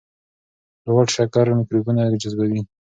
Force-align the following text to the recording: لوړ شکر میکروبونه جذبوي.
لوړ 0.85 1.05
شکر 1.15 1.45
میکروبونه 1.57 2.01
جذبوي. 2.21 2.61